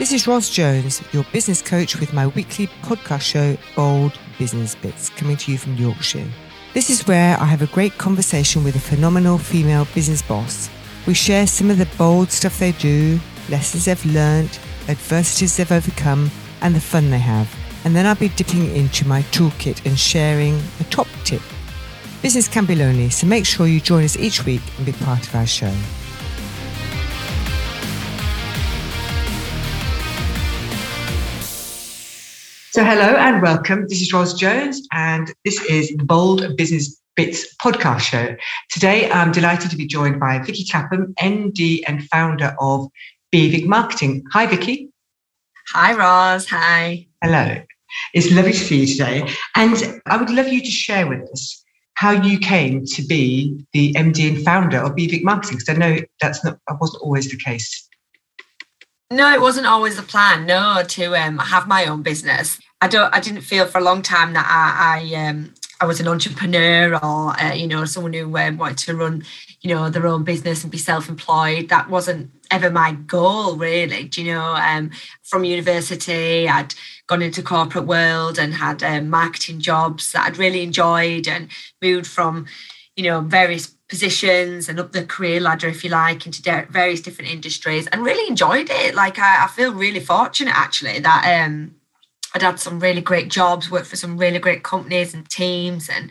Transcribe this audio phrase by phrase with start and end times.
[0.00, 5.10] This is Ros Jones, your business coach with my weekly podcast show, Bold Business Bits,
[5.10, 6.26] coming to you from Yorkshire.
[6.72, 10.70] This is where I have a great conversation with a phenomenal female business boss.
[11.06, 14.58] We share some of the bold stuff they do, lessons they've learned,
[14.88, 16.30] adversities they've overcome,
[16.62, 17.54] and the fun they have.
[17.84, 21.42] And then I'll be dipping into my toolkit and sharing a top tip.
[22.22, 25.28] Business can be lonely, so make sure you join us each week and be part
[25.28, 25.74] of our show.
[32.72, 33.86] So, hello and welcome.
[33.88, 38.36] This is Ros Jones, and this is the Bold Business Bits podcast show.
[38.70, 42.86] Today, I'm delighted to be joined by Vicky Tapham, MD and founder of
[43.34, 44.22] BVIC Marketing.
[44.30, 44.88] Hi, Vicky.
[45.72, 46.46] Hi, Ros.
[46.46, 47.08] Hi.
[47.20, 47.60] Hello.
[48.14, 49.28] It's lovely to see you today.
[49.56, 53.92] And I would love you to share with us how you came to be the
[53.94, 57.36] MD and founder of BVIC Marketing, because I know that's not that wasn't always the
[57.36, 57.89] case.
[59.12, 60.46] No, it wasn't always the plan.
[60.46, 62.60] No, to um, have my own business.
[62.80, 63.12] I don't.
[63.12, 66.94] I didn't feel for a long time that I, I um, I was an entrepreneur
[66.94, 69.24] or uh, you know someone who um, wanted to run
[69.62, 71.68] you know their own business and be self-employed.
[71.70, 74.04] That wasn't ever my goal, really.
[74.04, 74.54] Do you know?
[74.54, 74.92] Um,
[75.24, 76.74] from university, I'd
[77.08, 81.48] gone into corporate world and had um, marketing jobs that I'd really enjoyed and
[81.82, 82.46] moved from
[82.94, 87.30] you know various positions and up the career ladder, if you like, into various different
[87.30, 88.94] industries and really enjoyed it.
[88.94, 91.74] Like I, I feel really fortunate actually that um,
[92.32, 96.10] I'd had some really great jobs, worked for some really great companies and teams, and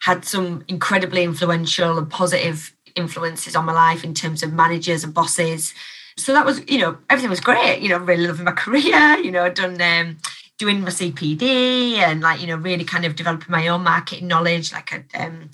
[0.00, 5.12] had some incredibly influential and positive influences on my life in terms of managers and
[5.12, 5.74] bosses.
[6.16, 7.80] So that was, you know, everything was great.
[7.80, 9.18] You know, really loving my career.
[9.18, 10.16] You know, I'd done um,
[10.56, 14.72] doing my CPD and like, you know, really kind of developing my own marketing knowledge.
[14.72, 15.50] Like I'd um,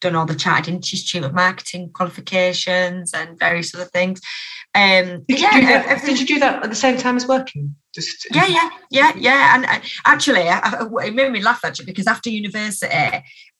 [0.00, 4.20] done all the Chartered Institute of Marketing qualifications and various other things.
[4.74, 7.74] Um, did, you yeah, that, did you do that at the same time as working?
[7.94, 9.54] Just, yeah, yeah, yeah, yeah.
[9.54, 12.92] And uh, actually, I, it made me laugh actually because after university,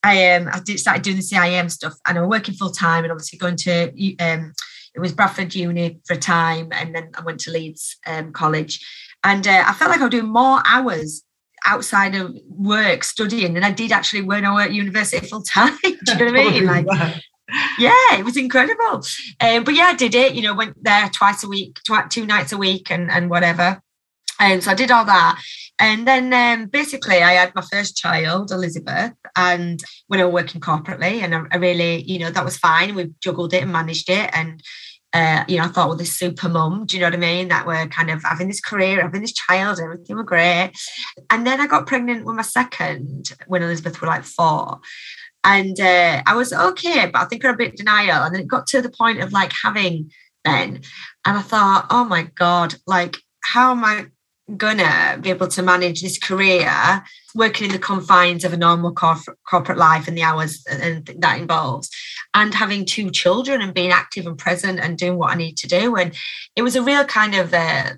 [0.02, 3.04] I um I did started doing the CIM stuff, and I was working full time,
[3.04, 4.52] and obviously going to um
[4.94, 8.84] it was Bradford Uni for a time, and then I went to Leeds um, College,
[9.24, 11.22] and uh, I felt like I was doing more hours
[11.64, 15.76] outside of work studying than I did actually when I worked at university full time.
[15.82, 16.66] Do you know what I mean?
[16.66, 16.86] Like,
[17.78, 19.02] yeah, it was incredible.
[19.40, 20.34] Um, but yeah, I did it.
[20.34, 23.80] You know, went there twice a week, tw- two nights a week, and and whatever.
[24.38, 25.40] And so I did all that.
[25.78, 30.60] And then um, basically, I had my first child, Elizabeth, and when I was working
[30.60, 32.94] corporately, and I, I really, you know, that was fine.
[32.94, 34.62] We juggled it and managed it, and
[35.16, 37.48] uh, you know, I thought, well, this super mum, do you know what I mean?
[37.48, 40.72] That we're kind of having this career, having this child, everything was great.
[41.30, 44.78] And then I got pregnant with my second when Elizabeth was like four.
[45.42, 48.24] And uh, I was okay, but I think I was a bit denial.
[48.24, 50.10] And then it got to the point of like having
[50.44, 50.82] Ben.
[51.24, 54.08] And I thought, oh my God, like, how am I
[54.56, 57.02] gonna be able to manage this career
[57.34, 61.90] working in the confines of a normal corporate life and the hours and that involves
[62.36, 65.66] and having two children and being active and present and doing what i need to
[65.66, 65.96] do.
[65.96, 66.14] And
[66.54, 67.94] it was a real kind of uh,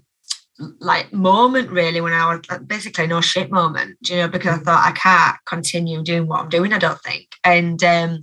[0.80, 4.88] like moment really when i was basically no shit moment you know because i thought
[4.88, 7.28] i can't continue doing what i'm doing i don't think.
[7.44, 8.22] And um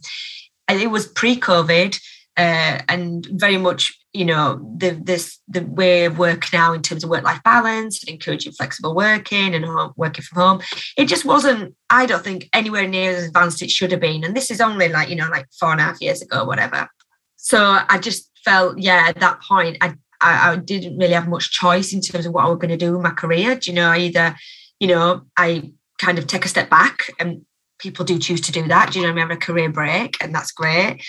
[0.69, 1.99] it was pre-covid
[2.37, 7.03] uh, and very much you know the this the way of work now in terms
[7.03, 10.61] of work life balance and encouraging flexible working and home, working from home
[10.97, 14.23] it just wasn't i don't think anywhere near as advanced it should have been.
[14.23, 16.87] And this is only like you know like four and a half years ago whatever.
[17.35, 17.59] So
[17.89, 19.89] i just felt yeah at that point i
[20.21, 22.85] i, I didn't really have much choice in terms of what i was going to
[22.85, 23.55] do with my career.
[23.55, 24.35] Do you know either
[24.79, 27.45] you know i kind of take a step back and
[27.79, 28.91] people do choose to do that.
[28.91, 31.03] Do you know I mean, have a career break and that's great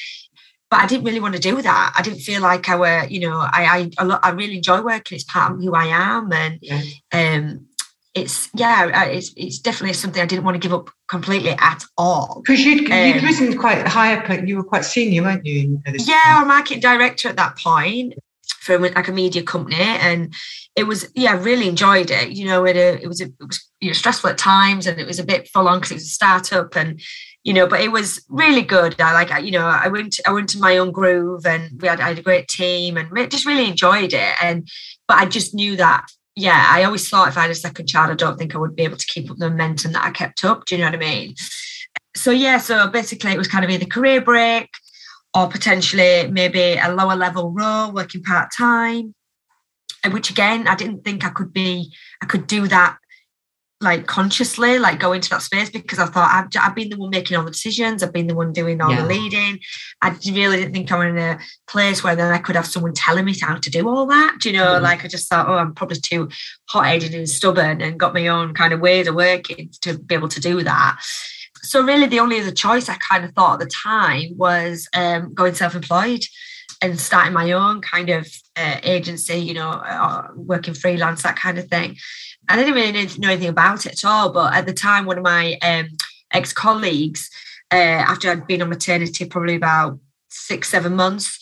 [0.71, 1.95] but I didn't really want to do that.
[1.97, 5.17] I didn't feel like I were, you know, I I I really enjoy working.
[5.17, 6.83] It's part of who I am, and yeah.
[7.13, 7.67] um,
[8.15, 12.43] it's yeah, it's it's definitely something I didn't want to give up completely at all.
[12.45, 15.81] Because you'd um, you'd risen quite high up, you were quite senior, weren't you?
[15.87, 18.15] yeah, I'm marketing director at that point
[18.67, 20.35] for like a media company, and
[20.75, 22.31] it was yeah, really enjoyed it.
[22.31, 25.07] You know, it uh, it was it was you know stressful at times, and it
[25.07, 27.01] was a bit full on because it was a startup, and
[27.47, 29.01] you know, but it was really good.
[29.01, 32.01] I like, you know, I went, I went to my own groove and we had,
[32.01, 34.35] I had a great team and just really enjoyed it.
[34.43, 34.69] And,
[35.07, 38.11] but I just knew that, yeah, I always thought if I had a second child,
[38.11, 40.45] I don't think I would be able to keep up the momentum that I kept
[40.45, 40.65] up.
[40.65, 41.37] Do you know what I mean?
[42.17, 44.69] So, yeah, so basically it was kind of either career break
[45.37, 49.15] or potentially maybe a lower level role working part time,
[50.11, 51.93] which again, I didn't think I could be,
[52.23, 52.97] I could do that
[53.83, 57.11] like consciously like go into that space because I thought I've, I've been the one
[57.11, 59.03] making all the decisions I've been the one doing all yeah.
[59.03, 59.61] the leading
[60.01, 63.27] I really didn't think i'm in a place where then I could have someone telling
[63.27, 64.85] me how to do all that do you know mm-hmm.
[64.85, 66.31] like I just thought oh I'm probably too
[66.71, 70.29] hot-headed and stubborn and got my own kind of ways of working to be able
[70.29, 70.99] to do that
[71.67, 75.35] so really the only other choice I kind of thought at the time was um,
[75.35, 76.23] going self-employed
[76.83, 81.59] and starting my own kind of uh, agency, you know, uh, working freelance, that kind
[81.59, 81.97] of thing.
[82.49, 84.33] I didn't really know anything about it at all.
[84.33, 85.89] But at the time, one of my um,
[86.33, 87.31] ex colleagues,
[87.73, 89.99] uh, after I'd been on maternity probably about
[90.29, 91.39] six, seven months,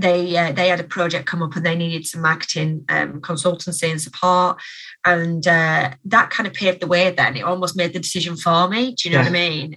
[0.00, 3.90] they uh, they had a project come up and they needed some marketing um, consultancy
[3.90, 4.58] and support,
[5.04, 7.10] and uh, that kind of paved the way.
[7.10, 8.94] Then it almost made the decision for me.
[8.94, 9.30] Do you know yeah.
[9.30, 9.76] what I mean?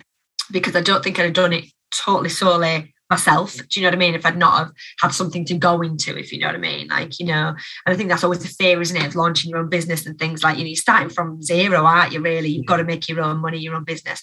[0.51, 3.55] Because I don't think I'd have done it totally solely myself.
[3.55, 4.15] Do you know what I mean?
[4.15, 4.71] If I'd not have
[5.01, 6.87] had something to go into, if you know what I mean.
[6.87, 9.59] Like, you know, and I think that's always the fear, isn't it, of launching your
[9.59, 12.49] own business and things like, you know, you're starting from zero, aren't you, really?
[12.49, 14.21] You've got to make your own money, your own business.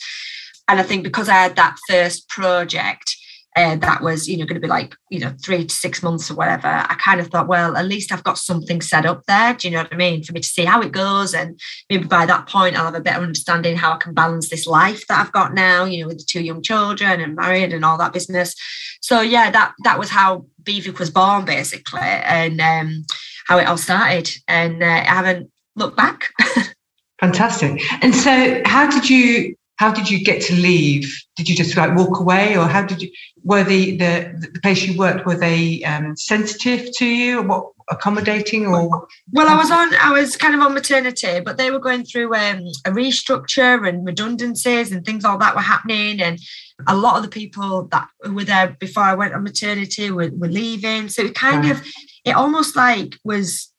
[0.66, 3.16] And I think because I had that first project,
[3.56, 6.30] uh, that was you know going to be like you know three to six months
[6.30, 9.54] or whatever i kind of thought well at least i've got something set up there
[9.54, 10.22] do you know what i mean?
[10.22, 11.58] For me to see how it goes and
[11.88, 15.06] maybe by that point i'll have a better understanding how i can balance this life
[15.08, 17.98] that i've got now you know with the two young children and married and all
[17.98, 18.54] that business.
[19.00, 23.04] So yeah that that was how BVIC was born basically and um,
[23.46, 26.28] how it all started and uh, i haven't looked back.
[27.20, 27.82] Fantastic.
[28.02, 31.10] And so how did you how did you get to leave?
[31.36, 33.10] Did you just like walk away, or how did you?
[33.44, 37.64] Were the the, the place you worked were they um, sensitive to you, or what
[37.88, 39.08] accommodating, or?
[39.32, 39.94] Well, I was on.
[39.94, 44.04] I was kind of on maternity, but they were going through um, a restructure and
[44.04, 46.38] redundancies and things like that were happening, and
[46.86, 50.48] a lot of the people that were there before I went on maternity were, were
[50.48, 51.08] leaving.
[51.08, 51.72] So it kind right.
[51.72, 51.86] of,
[52.26, 53.72] it almost like was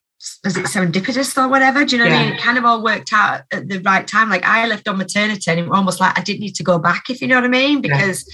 [0.46, 1.86] is it serendipitous or whatever?
[1.86, 2.16] Do you know yeah.
[2.16, 2.34] what I mean?
[2.36, 4.30] It kind of all worked out at the right time.
[4.30, 6.80] Like I left on maternity and it was almost like I didn't need to go
[6.80, 8.26] back, if you know what I mean, because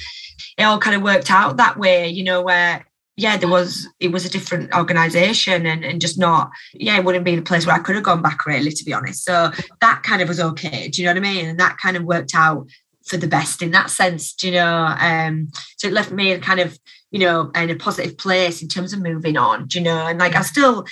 [0.57, 0.66] yeah.
[0.66, 2.86] it all kind of worked out that way, you know, where
[3.19, 7.25] yeah, there was it was a different organization and, and just not, yeah, it wouldn't
[7.25, 9.24] be the place where I could have gone back really, to be honest.
[9.24, 9.51] So
[9.81, 10.88] that kind of was okay.
[10.88, 11.48] Do you know what I mean?
[11.48, 12.68] And that kind of worked out
[13.07, 14.95] for the best in that sense, do you know?
[15.00, 16.77] Um, so it left me in kind of,
[17.12, 20.07] you know, in a positive place in terms of moving on, do you know?
[20.07, 20.86] And like I still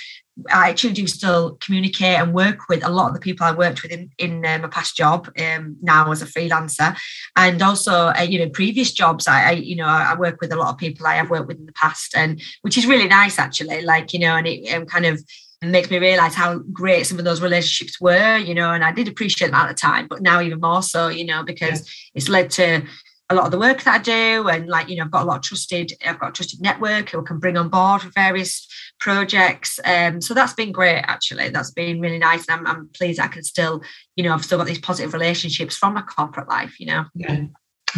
[0.50, 3.82] I actually do still communicate and work with a lot of the people I worked
[3.82, 6.94] with in, in uh, my past job um, now as a freelancer,
[7.36, 9.26] and also uh, you know previous jobs.
[9.26, 11.58] I, I, you know I work with a lot of people I have worked with
[11.58, 13.82] in the past, and which is really nice actually.
[13.82, 15.24] Like you know, and it um, kind of
[15.62, 18.36] makes me realize how great some of those relationships were.
[18.38, 21.08] You know, and I did appreciate them at the time, but now even more so.
[21.08, 22.10] You know, because yeah.
[22.14, 22.82] it's led to
[23.28, 25.26] a lot of the work that I do, and like you know, I've got a
[25.26, 25.92] lot of trusted.
[26.04, 28.66] I've got a trusted network who can bring on board for various
[28.98, 29.78] projects.
[29.84, 31.48] Um, so that's been great, actually.
[31.50, 32.46] That's been really nice.
[32.48, 33.82] And I'm, I'm pleased I can still,
[34.16, 37.04] you know, I've still got these positive relationships from my corporate life, you know.
[37.14, 37.44] Yeah.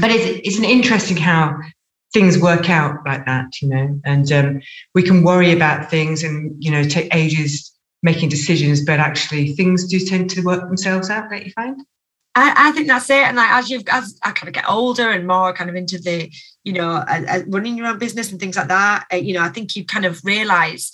[0.01, 1.59] But it's, it's an interesting how
[2.13, 4.61] things work out like that, you know, and um,
[4.95, 9.87] we can worry about things and, you know, take ages making decisions, but actually things
[9.87, 11.83] do tend to work themselves out, don't you find?
[12.35, 13.25] I, I, think that's it.
[13.25, 15.99] And like as you've as I kind of get older and more kind of into
[15.99, 16.31] the,
[16.63, 19.43] you know, uh, uh, running your own business and things like that, uh, you know,
[19.43, 20.93] I think you kind of realize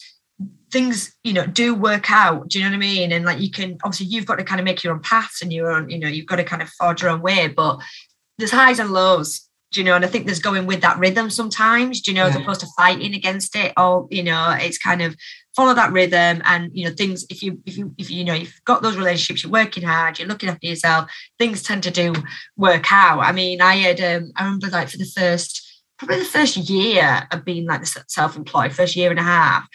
[0.70, 2.48] things, you know, do work out.
[2.48, 3.12] Do you know what I mean?
[3.12, 5.52] And like you can obviously you've got to kind of make your own paths and
[5.52, 7.48] your own, you know, you've got to kind of forge your own way.
[7.48, 7.80] But
[8.38, 9.43] there's highs and lows.
[9.74, 9.96] Do you know?
[9.96, 12.00] And I think there's going with that rhythm sometimes.
[12.00, 12.30] Do you know, yeah.
[12.30, 13.72] as opposed to fighting against it.
[13.76, 15.16] Or you know, it's kind of
[15.54, 18.34] follow that rhythm and you know things if you if you if you, you know
[18.34, 22.12] you've got those relationships you're working hard you're looking after yourself things tend to do
[22.56, 26.24] work out i mean i had um, i remember like for the first probably the
[26.24, 29.66] first year of being like the self-employed first year and a half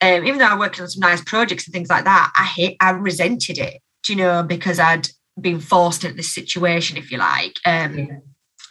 [0.00, 2.76] um, even though i worked on some nice projects and things like that i hate
[2.80, 5.08] i resented it do you know because i'd
[5.40, 8.06] been forced into this situation if you like um, yeah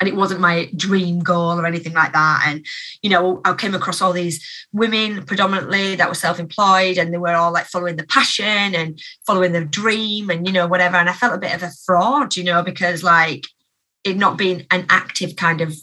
[0.03, 2.43] and it wasn't my dream goal or anything like that.
[2.45, 2.65] And,
[3.01, 7.17] you know, I came across all these women predominantly that were self employed and they
[7.17, 10.97] were all like following the passion and following the dream and, you know, whatever.
[10.97, 13.45] And I felt a bit of a fraud, you know, because like
[14.03, 15.73] it not being an active kind of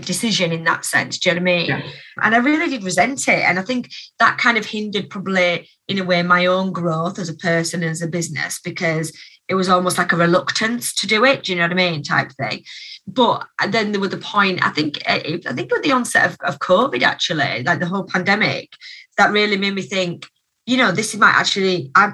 [0.00, 1.16] decision in that sense.
[1.16, 1.66] Do you know what I mean?
[1.68, 1.82] Yeah.
[2.20, 3.44] And I really did resent it.
[3.44, 7.28] And I think that kind of hindered probably in a way my own growth as
[7.28, 9.16] a person as a business because
[9.48, 11.44] it was almost like a reluctance to do it.
[11.44, 12.02] Do you know what I mean?
[12.02, 12.64] Type thing
[13.08, 16.36] but then there was the point i think eh, i think with the onset of,
[16.42, 18.74] of covid actually like the whole pandemic
[19.16, 20.26] that really made me think
[20.66, 22.10] you know this might actually i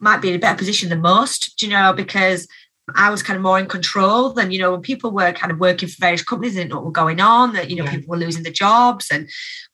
[0.00, 2.48] might be in a better position than most Do you know because
[2.96, 5.58] I was kind of more in control than, you know, when people were kind of
[5.58, 7.90] working for various companies and what were going on, that, you know, yeah.
[7.90, 9.28] people were losing their jobs and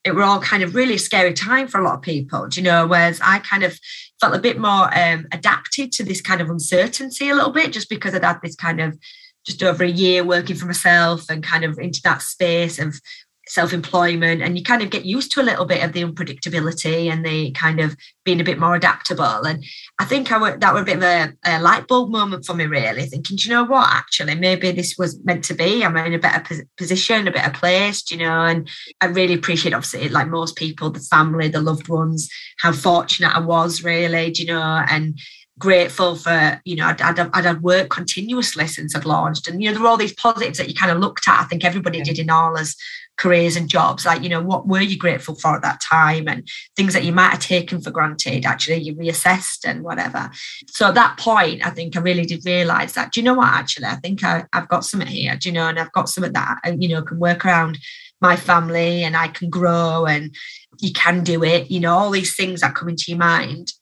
[0.05, 2.65] it were all kind of really scary time for a lot of people, do you
[2.65, 3.79] know, whereas I kind of
[4.21, 7.91] felt a bit more um, adapted to this kind of uncertainty a little bit just
[7.91, 8.99] because I'd had this kind of
[9.47, 13.01] just over a year working for myself and kind of into that space of
[13.49, 17.25] self-employment and you kind of get used to a little bit of the unpredictability and
[17.25, 19.47] the kind of being a bit more adaptable.
[19.47, 19.65] And
[19.99, 22.55] i think I were, that were a bit of a, a, light bulb moment for
[22.55, 23.89] me really thinking do you know what?
[23.89, 25.85] Actually maybe this was meant to be.
[25.85, 28.45] I'm in a better position a better place you know?
[28.45, 28.69] And
[29.01, 33.41] i really appreciate obviously like most people the family the loved ones how fortunate i
[33.41, 34.85] was really you know?
[34.89, 35.19] And
[35.59, 39.49] grateful for you know I'd, I'd, I'd had work continuously since I'd launched.
[39.49, 41.41] And you know there were all these positives that you kind of looked at.
[41.41, 42.77] I think everybody did in all as
[43.17, 44.05] careers and jobs.
[44.05, 46.29] Like you know what were you grateful for at that time?
[46.29, 46.47] And
[46.77, 50.31] things that you might have taken for granted actually you reassessed and whatever.
[50.69, 53.49] So at that point i think i really did realize that do you know what
[53.49, 53.87] actually?
[53.87, 55.69] I think I, have got something here do you know?
[55.69, 57.79] And i've got something that I, you know can work around
[58.21, 60.35] my family and i can grow and
[60.81, 63.73] you can do it you know all these things that come into your mind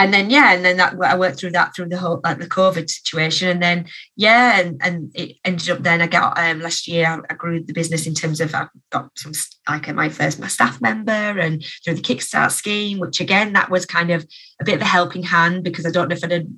[0.00, 2.46] and then yeah, and then that I worked through that through the whole like the
[2.46, 6.88] COVID situation, and then yeah, and and it ended up then I got um last
[6.88, 9.32] year I, grew the business in terms of I got some
[9.68, 13.84] like my first my staff member and through the Kickstart scheme, which again that was
[13.84, 14.26] kind of
[14.58, 16.48] a bit of a helping hand because I don't know if I'd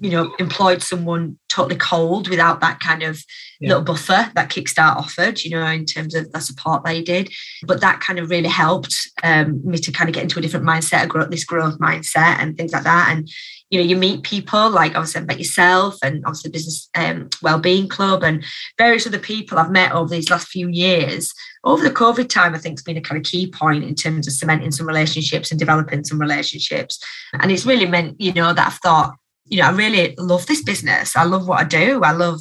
[0.00, 3.22] you know employed someone totally cold without that kind of
[3.60, 3.68] yeah.
[3.68, 7.30] little buffer that Kickstart offered, you know, in terms of the support they did.
[7.66, 10.66] But that kind of really helped um, me to kind of get into a different
[10.66, 13.08] mindset, a growth, this growth mindset, and things like that.
[13.10, 13.28] And
[13.70, 17.88] you know, you meet people like obviously about yourself, and obviously the business um, well-being
[17.88, 18.44] club, and
[18.78, 21.32] various other people I've met over these last few years.
[21.62, 24.26] Over the COVID time, I think has been a kind of key point in terms
[24.26, 26.98] of cementing some relationships and developing some relationships.
[27.34, 29.14] And it's really meant, you know, that I've thought
[29.50, 31.16] you know, I really love this business.
[31.16, 32.02] I love what I do.
[32.02, 32.40] I love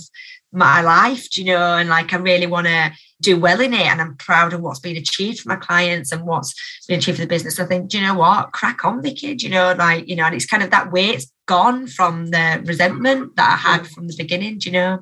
[0.51, 3.85] my life, do you know, and like I really want to do well in it.
[3.85, 6.55] And I'm proud of what's been achieved for my clients and what's
[6.87, 7.59] been achieved for the business.
[7.59, 8.51] I think, do you know what?
[8.53, 11.31] Crack on, Vicky, do you know, like, you know, and it's kind of that weight's
[11.45, 14.99] gone from the resentment that I had from the beginning, do you know?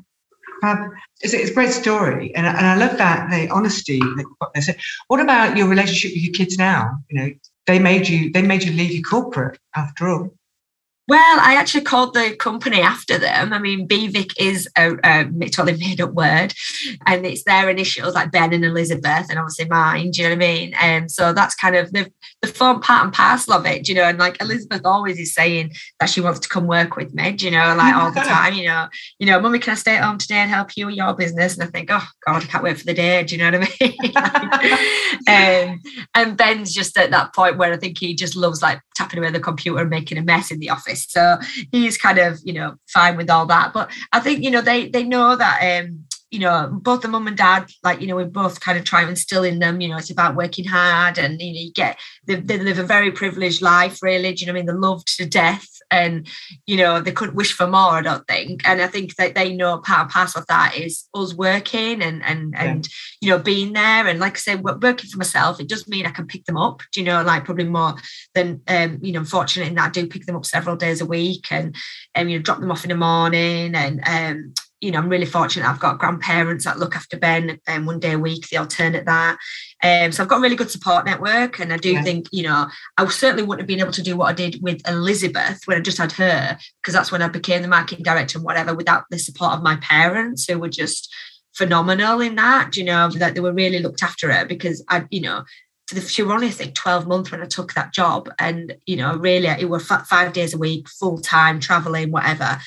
[0.64, 4.76] Um, it's, it's, a great story, and, and I love that the honesty that
[5.08, 6.98] what about your relationship with your kids now?
[7.10, 7.32] You know,
[7.68, 10.37] they made you they made you leave your corporate after all.
[11.08, 13.54] Well, I actually called the company after them.
[13.54, 16.54] I mean, BVIC is a, a totally made up word,
[17.06, 20.12] and it's their initials like Ben and Elizabeth, and obviously mine.
[20.12, 20.74] Do you know what I mean?
[20.82, 22.12] And um, so that's kind of the
[22.42, 23.88] the fun part and parcel of it.
[23.88, 24.04] you know?
[24.04, 27.32] And like Elizabeth always is saying that she wants to come work with me.
[27.32, 27.74] Do you know?
[27.76, 28.54] Like all the time.
[28.54, 28.88] You know,
[29.20, 31.56] you know, mummy, can I stay at home today and help you with your business?
[31.56, 33.24] And I think, oh God, I can't wait for the day.
[33.24, 35.70] Do you know what I mean?
[35.72, 35.82] um,
[36.18, 39.30] and Ben's just at that point where I think he just loves like tapping away
[39.30, 41.06] the computer and making a mess in the office.
[41.08, 41.38] So
[41.72, 43.72] he's kind of, you know, fine with all that.
[43.72, 47.28] But I think, you know, they they know that um, you know, both the mum
[47.28, 49.88] and dad, like, you know, we both kind of try and instill in them, you
[49.88, 53.12] know, it's about working hard and, you know, you get, they, they live a very
[53.12, 54.34] privileged life, really.
[54.34, 54.66] Do you know I mean?
[54.66, 56.28] They're loved to death and,
[56.66, 58.68] you know, they couldn't wish for more, I don't think.
[58.68, 62.24] And I think that they know part and parcel of that is us working and,
[62.24, 62.64] and, yeah.
[62.64, 62.88] and,
[63.22, 64.08] you know, being there.
[64.08, 66.82] And like I said, working for myself, it does mean I can pick them up,
[66.92, 67.96] do you know, like probably more
[68.36, 71.06] than, um, you know, fortunate in that I do pick them up several days a
[71.06, 71.76] week and,
[72.16, 75.10] and, um, you know, drop them off in the morning and, um, you know, I'm
[75.10, 75.68] really fortunate.
[75.68, 78.48] I've got grandparents that look after Ben um, one day a week.
[78.48, 79.38] They alternate that.
[79.84, 81.60] Um, so I've got a really good support network.
[81.60, 82.04] And I do yeah.
[82.04, 82.68] think, you know,
[82.98, 85.82] I certainly wouldn't have been able to do what I did with Elizabeth when I
[85.82, 89.18] just had her, because that's when I became the marketing director and whatever, without the
[89.18, 91.14] support of my parents who were just
[91.56, 95.22] phenomenal in that, you know, that they were really looked after her because I, you
[95.22, 95.44] know,
[95.88, 98.30] for the she were only I think 12 months when I took that job.
[98.38, 102.60] And, you know, really it were five days a week, full time, traveling, whatever.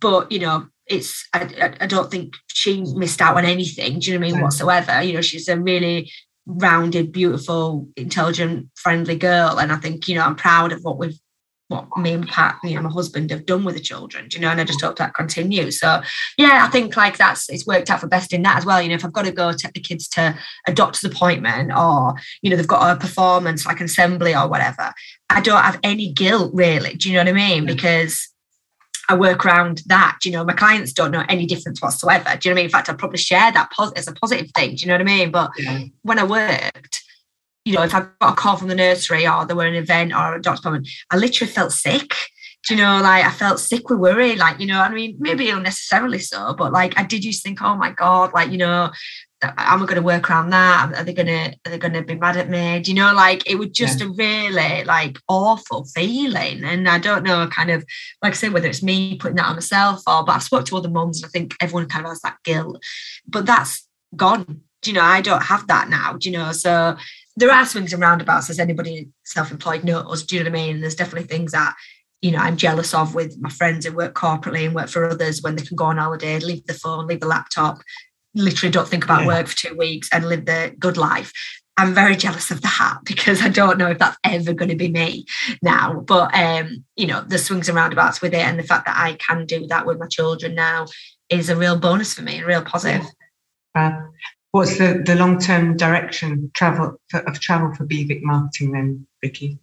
[0.00, 3.98] But, you know, it's I, I don't think she missed out on anything.
[3.98, 4.42] Do you know what I mean?
[4.42, 5.02] Whatsoever.
[5.02, 6.10] You know, she's a really
[6.46, 9.58] rounded, beautiful, intelligent, friendly girl.
[9.58, 11.18] And I think, you know, I'm proud of what we've
[11.68, 14.42] what me and Pat, you know, my husband have done with the children, do you
[14.42, 14.86] know, and I just mm.
[14.86, 15.80] hope that continues.
[15.80, 16.02] So
[16.36, 18.82] yeah, I think like that's it's worked out for best in that as well.
[18.82, 22.14] You know, if I've got to go take the kids to a doctor's appointment or,
[22.42, 24.92] you know, they've got a performance like an assembly or whatever,
[25.30, 26.94] I don't have any guilt really.
[26.94, 27.64] Do you know what I mean?
[27.64, 28.28] Because
[29.08, 30.18] I work around that.
[30.20, 32.36] Do you know, my clients don't know any difference whatsoever.
[32.38, 32.64] Do you know what I mean?
[32.64, 34.76] In fact, I probably share that pos- as a positive thing.
[34.76, 35.30] Do you know what I mean?
[35.30, 35.84] But yeah.
[36.02, 37.02] when I worked,
[37.64, 40.12] you know, if I got a call from the nursery or there were an event
[40.12, 42.14] or a doctor's appointment, I literally felt sick.
[42.66, 45.50] Do you know, like I felt sick with worry, like, you know, I mean, maybe
[45.50, 48.90] unnecessarily so, but like I did used to think, oh my God, like, you know,
[49.56, 50.92] am I going to work around that?
[50.96, 52.80] Are they going to are they going to be mad at me?
[52.80, 54.06] Do you know, like it was just yeah.
[54.06, 57.84] a really like awful feeling, and I don't know, kind of
[58.22, 60.76] like I say, whether it's me putting that on myself or, but I've spoke to
[60.76, 62.82] other mums, and I think everyone kind of has that guilt,
[63.26, 63.86] but that's
[64.16, 64.62] gone.
[64.82, 66.14] Do you know, I don't have that now.
[66.14, 66.96] Do you know, so
[67.36, 70.22] there are swings and roundabouts as anybody self-employed knows.
[70.24, 70.74] Do you know what I mean?
[70.76, 71.74] And There's definitely things that
[72.22, 75.42] you know I'm jealous of with my friends who work corporately and work for others
[75.42, 77.78] when they can go on holiday, leave the phone, leave the laptop,
[78.34, 79.28] literally don't think about yeah.
[79.28, 81.32] work for two weeks and live the good life.
[81.76, 84.88] I'm very jealous of that because I don't know if that's ever going to be
[84.88, 85.26] me
[85.62, 86.00] now.
[86.00, 89.14] But um, you know, the swings and roundabouts with it, and the fact that I
[89.14, 90.86] can do that with my children now
[91.30, 93.06] is a real bonus for me, a real positive.
[93.74, 93.90] Uh,
[94.52, 99.58] what's the, the long term direction travel for, of travel for BVIC marketing then, Vicky?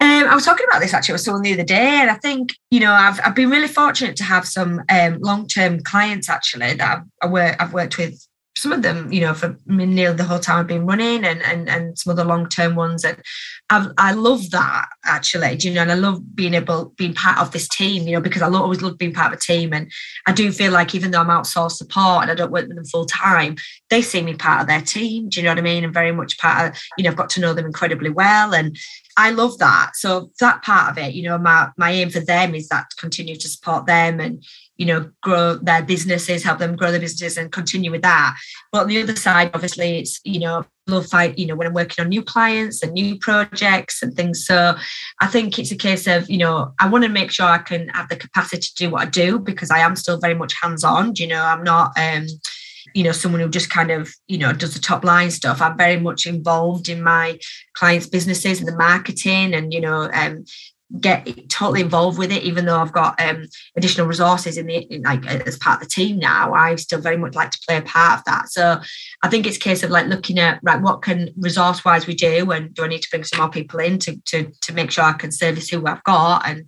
[0.00, 2.54] Um, I was talking about this actually with someone the other day, and I think
[2.70, 6.74] you know I've I've been really fortunate to have some um, long term clients actually
[6.74, 8.28] that I've, I work, I've worked with
[8.58, 11.68] some of them, you know, for nearly the whole time I've been running and and
[11.68, 13.04] and some other long term ones.
[13.04, 13.20] And
[13.70, 17.52] I've, I love that actually, you know, and I love being able being part of
[17.52, 19.72] this team, you know, because I always love being part of a team.
[19.72, 19.90] And
[20.26, 22.84] I do feel like even though I'm outsourced support and I don't work with them
[22.84, 23.56] full time,
[23.90, 25.28] they see me part of their team.
[25.28, 25.84] Do you know what I mean?
[25.84, 28.54] And very much part of, you know, I've got to know them incredibly well.
[28.54, 28.76] And
[29.18, 29.90] I love that.
[29.96, 32.96] So that part of it, you know, my my aim for them is that to
[32.96, 34.42] continue to support them and
[34.78, 38.36] you know, grow their businesses, help them grow their businesses and continue with that.
[38.70, 41.74] But on the other side, obviously, it's, you know, love fight, you know, when I'm
[41.74, 44.46] working on new clients and new projects and things.
[44.46, 44.76] So
[45.20, 47.88] I think it's a case of, you know, I want to make sure I can
[47.88, 51.16] have the capacity to do what I do because I am still very much hands-on.
[51.16, 52.26] You know, I'm not um,
[52.94, 55.60] you know, someone who just kind of, you know, does the top line stuff.
[55.60, 57.38] I'm very much involved in my
[57.74, 60.44] clients' businesses and the marketing and, you know, um,
[61.00, 65.02] get totally involved with it even though i've got um, additional resources in the in
[65.02, 67.82] like as part of the team now i still very much like to play a
[67.82, 68.80] part of that so
[69.22, 72.14] i think it's a case of like looking at right what can resource wise we
[72.14, 74.90] do and do i need to bring some more people in to to, to make
[74.90, 76.64] sure i can service who i've got and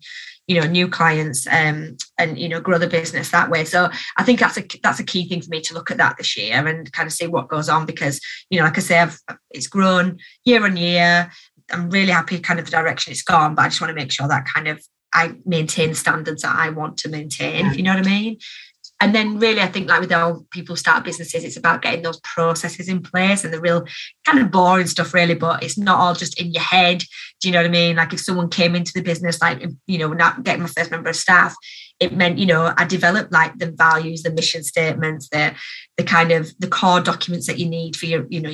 [0.51, 4.25] you know new clients um, and you know grow the business that way so i
[4.25, 6.67] think that's a that's a key thing for me to look at that this year
[6.67, 9.19] and kind of see what goes on because you know like i say I've,
[9.53, 11.31] it's grown year on year
[11.73, 14.13] I'm really happy kind of the direction it's gone, but I just want to make
[14.13, 17.95] sure that kind of I maintain standards that I want to maintain, if you know
[17.95, 18.39] what I mean.
[19.01, 22.21] And then really, I think like with all people start businesses, it's about getting those
[22.21, 23.87] processes in place and the real
[24.27, 25.35] kind of boring stuff, really.
[25.35, 27.03] But it's not all just in your head.
[27.41, 27.97] Do you know what I mean?
[27.97, 31.09] Like if someone came into the business, like you know, not getting my first member
[31.09, 31.55] of staff,
[31.99, 35.55] it meant you know I developed like the values, the mission statements, the
[35.97, 38.53] the kind of the core documents that you need for your you know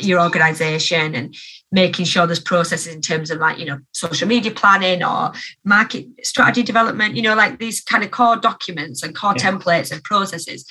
[0.00, 1.34] your organization and
[1.72, 5.32] making sure there's processes in terms of like you know social media planning or
[5.64, 9.50] market strategy development you know like these kind of core documents and core yeah.
[9.50, 10.64] templates and processes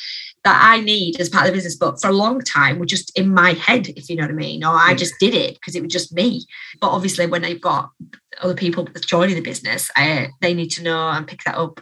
[0.43, 1.77] that I need as part of the business.
[1.77, 4.35] But for a long time were just in my head if you know what I
[4.35, 6.45] mean or I just did it because it was just me.
[6.79, 7.91] But obviously when I've got
[8.41, 11.79] other people joining the business I, they need to know and pick that up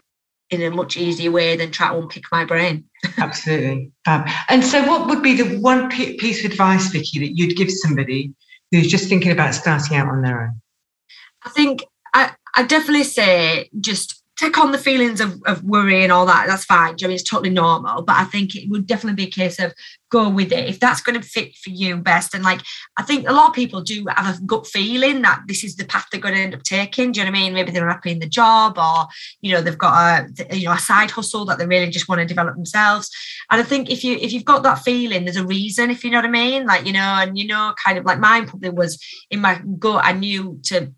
[0.52, 2.84] in a much easier way than try to unpick my brain.
[3.18, 3.92] Absolutely.
[4.06, 7.72] Um, and so, what would be the one piece of advice, Vicky, that you'd give
[7.72, 8.34] somebody
[8.72, 10.62] who's just thinking about starting out on their own?
[11.44, 11.84] I think
[12.14, 16.48] I, I definitely say just take on the feelings of, of worry and all that.
[16.48, 16.96] That's fine.
[17.02, 18.02] I mean, it's totally normal.
[18.02, 19.74] But I think it would definitely be a case of
[20.10, 22.34] go with it if that's going to fit for you best.
[22.34, 22.62] And like,
[22.98, 25.86] I think a lot of people do have a gut feeling that this is the
[25.86, 27.12] path they're going to end up taking.
[27.12, 27.54] Do you know what I mean?
[27.54, 29.08] Maybe they're happy in the job, or
[29.42, 32.20] you know, they've got a you know a side hustle that they really just want
[32.20, 33.10] to develop themselves.
[33.52, 35.92] And I think if you if you've got that feeling, there's a reason.
[35.92, 38.20] If you know what I mean, like you know, and you know, kind of like
[38.20, 39.00] mine probably was
[39.30, 40.04] in my gut.
[40.04, 40.92] I knew to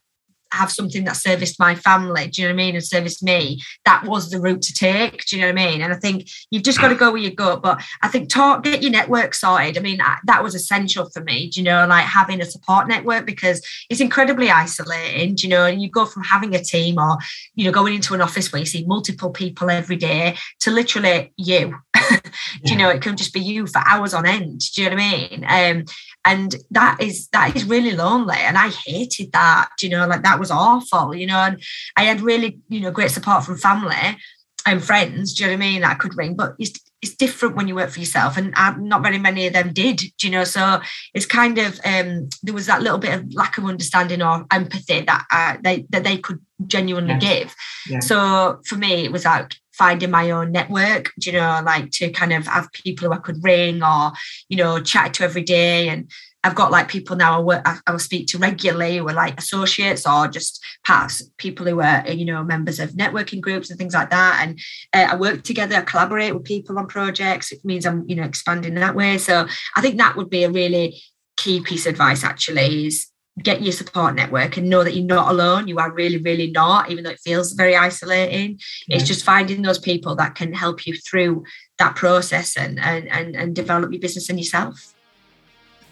[0.54, 3.62] have something that serviced my family, do you know what I mean, and serviced me,
[3.86, 5.26] that was the route to take.
[5.26, 5.82] Do you know what I mean?
[5.82, 7.58] And I think you've just got to go where you go.
[7.58, 9.78] But I think talk, get your network sorted.
[9.78, 13.26] I mean, that was essential for me, do you know, like having a support network
[13.26, 17.18] because it's incredibly isolating, do you know, and you go from having a team or,
[17.56, 21.34] you know, going into an office where you see multiple people every day to literally
[21.38, 21.76] you.
[21.94, 24.62] do you know, it can just be you for hours on end.
[24.76, 25.46] Do you know what I mean?
[25.48, 25.86] Um,
[26.26, 28.38] and that is that is really lonely.
[28.38, 31.38] And i hated that you know like that was awful you know.
[31.38, 31.62] And
[31.98, 34.18] i had really you know great support from family
[34.66, 36.36] and friends do you know what i mean that i could ring.
[36.36, 38.38] But it's, it's different when you work for yourself.
[38.38, 40.46] And not very many of them did do you know.
[40.46, 40.80] So
[41.14, 45.02] it's kind of um there was that little bit of lack of understanding or empathy
[45.02, 47.54] that uh, they that they could genuinely give.
[47.90, 48.00] Yeah.
[48.00, 52.34] so for me it was like finding my own network, you know, like to kind
[52.34, 54.12] of have people who I could ring or,
[54.50, 56.10] you know, chat to every day and
[56.44, 59.14] I've got like people now I work I, I will speak to regularly who are
[59.14, 63.80] like associates or just parts people who are you know members of networking groups and
[63.80, 64.40] things like that.
[64.42, 64.60] And
[64.94, 67.52] uh, I work together, I collaborate with people on projects.
[67.52, 69.18] It means I'm you know expanding that way.
[69.18, 71.02] So I think that would be a really
[71.38, 73.08] key piece of advice actually is
[73.42, 75.68] get your support network and know that you're not alone.
[75.68, 78.60] You are really, really not, even though it feels very isolating.
[78.88, 78.98] Yeah.
[78.98, 81.44] It's just finding those people that can help you through
[81.80, 84.94] that process and, and, and, and develop your business and yourself.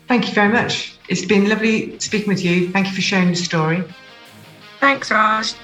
[0.07, 0.97] Thank you very much.
[1.07, 2.69] It's been lovely speaking with you.
[2.71, 3.83] Thank you for sharing the story.
[4.79, 5.55] Thanks, Ros.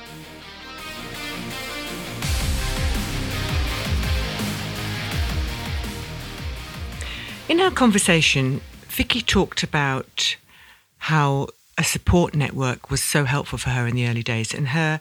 [7.50, 10.38] In our conversation, Vicky talked about
[10.98, 15.00] how a support network was so helpful for her in the early days, and her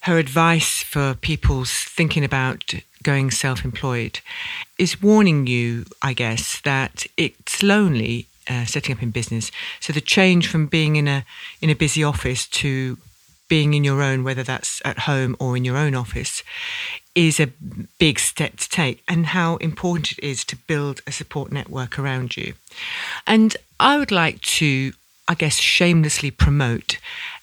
[0.00, 4.20] her advice for people thinking about going self-employed
[4.78, 9.50] is warning you, I guess, that it's lonely uh, setting up in business.
[9.80, 11.24] So the change from being in a
[11.60, 12.98] in a busy office to
[13.48, 16.42] being in your own, whether that's at home or in your own office,
[17.14, 17.52] is a
[17.98, 22.36] big step to take, and how important it is to build a support network around
[22.36, 22.54] you.
[23.26, 24.92] And I would like to
[25.26, 26.98] I guess, shamelessly promote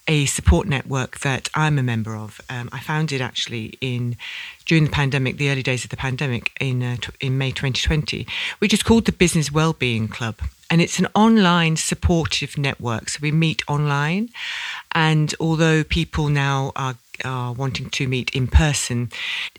[0.08, 2.42] a support network that I'm a member of.
[2.50, 4.18] Um, I founded actually in
[4.66, 8.28] during the pandemic, the early days of the pandemic in uh, t- in May 2020,
[8.60, 10.40] which is called the Business Wellbeing Club,
[10.70, 13.10] and it's an online supportive network.
[13.10, 14.30] So we meet online,
[14.94, 19.12] and although people now are are wanting to meet in person,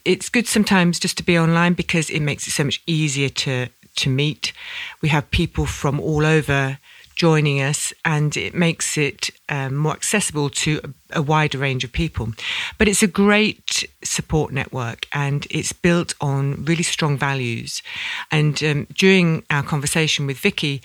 [0.05, 3.69] it's good sometimes just to be online because it makes it so much easier to
[3.97, 4.53] to meet.
[5.01, 6.79] We have people from all over
[7.14, 11.92] joining us, and it makes it um, more accessible to a, a, wider range of
[11.92, 12.33] people.
[12.79, 17.83] But it's a great support network, and it's built on really strong values.
[18.31, 20.83] And um, during our conversation with Vicky,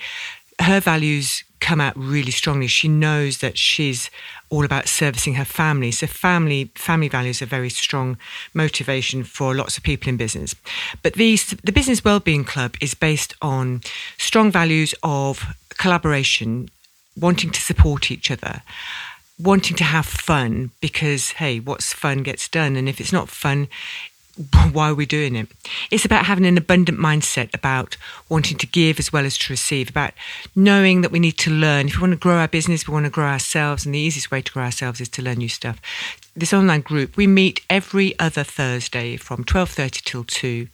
[0.60, 2.66] her values come out really strongly.
[2.66, 4.10] She knows that she's
[4.50, 5.90] all about servicing her family.
[5.90, 8.16] So family family values are very strong
[8.54, 10.54] motivation for lots of people in business.
[11.02, 13.82] But these the Business Wellbeing Club is based on
[14.16, 15.44] strong values of
[15.78, 16.70] collaboration,
[17.18, 18.62] wanting to support each other,
[19.38, 22.76] wanting to have fun because, hey, what's fun gets done.
[22.76, 23.68] And if it's not fun,
[24.72, 25.48] why are we doing it?
[25.90, 27.96] It's about having an abundant mindset about
[28.28, 30.12] wanting to give as well as to receive, about
[30.54, 31.88] knowing that we need to learn.
[31.88, 34.30] If we want to grow our business, we want to grow ourselves, and the easiest
[34.30, 35.80] way to grow ourselves is to learn new stuff.
[36.36, 40.68] This online group, we meet every other Thursday from 12.30 till 2.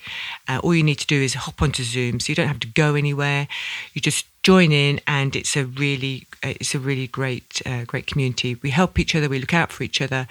[0.47, 2.69] Uh, all you need to do is hop onto Zoom, so you don't have to
[2.69, 3.49] go anywhere.
[3.95, 8.55] You just join in, and it's a really it's a really great uh, great community.
[8.63, 10.29] We help each other, we look out for each other,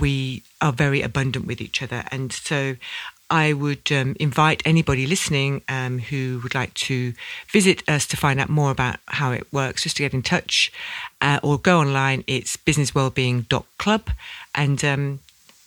[0.00, 2.76] we are very abundant with each other, and so.
[3.30, 7.14] I would um, invite anybody listening um, who would like to
[7.50, 10.70] visit us to find out more about how it works, just to get in touch
[11.22, 12.24] uh, or go online.
[12.26, 14.10] It's businesswellbeing.club.
[14.54, 15.20] And um,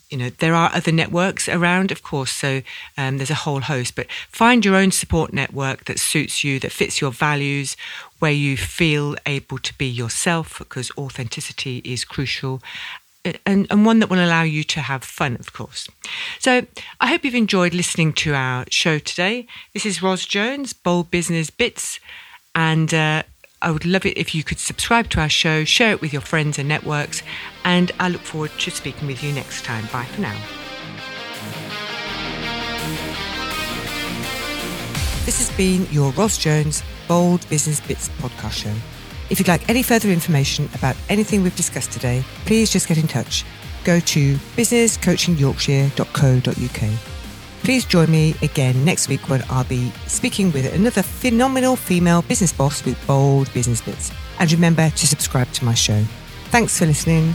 [0.09, 2.61] you know there are other networks around of course so
[2.97, 6.71] um, there's a whole host but find your own support network that suits you that
[6.71, 7.75] fits your values
[8.19, 12.61] where you feel able to be yourself because authenticity is crucial
[13.45, 15.89] and, and one that will allow you to have fun, of course.
[16.39, 16.67] So
[16.99, 19.47] I hope you've enjoyed listening to our show today.
[19.73, 21.99] This is Ros Jones, Bold Business Bits,
[22.53, 23.23] and uh,
[23.61, 26.21] I would love it if you could subscribe to our show, share it with your
[26.21, 27.23] friends and networks,
[27.63, 29.85] and I look forward to speaking with you next time.
[29.91, 30.37] Bye for now.
[35.25, 38.73] This has been your Ros Jones Bold Business Bits podcast show.
[39.29, 43.07] If you'd like any further information about anything we've discussed today, please just get in
[43.07, 43.43] touch.
[43.83, 47.14] Go to businesscoachingyorkshire.co.uk.
[47.65, 52.53] Please join me again next week when I'll be speaking with another phenomenal female business
[52.53, 54.11] boss with bold business bits.
[54.37, 56.03] And remember to subscribe to my show.
[56.51, 57.33] Thanks for listening.